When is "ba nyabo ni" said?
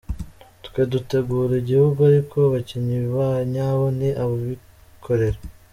3.15-4.09